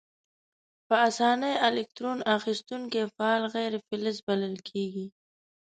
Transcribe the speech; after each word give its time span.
په 0.87 0.95
آساني 1.07 1.53
الکترون 1.67 2.19
اخیستونکي 2.37 3.01
فعال 3.15 3.43
غیر 3.55 3.73
فلز 3.87 4.17
بلل 4.27 4.55
کیږي. 4.69 5.07